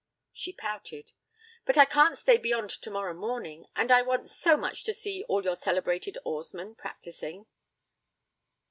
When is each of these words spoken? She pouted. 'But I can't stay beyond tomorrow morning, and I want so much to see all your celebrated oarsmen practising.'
She 0.33 0.51
pouted. 0.51 1.11
'But 1.63 1.77
I 1.77 1.85
can't 1.85 2.17
stay 2.17 2.37
beyond 2.37 2.71
tomorrow 2.71 3.13
morning, 3.13 3.67
and 3.75 3.91
I 3.91 4.01
want 4.01 4.27
so 4.27 4.57
much 4.57 4.83
to 4.85 4.95
see 4.95 5.23
all 5.29 5.43
your 5.43 5.55
celebrated 5.55 6.17
oarsmen 6.25 6.73
practising.' 6.73 7.45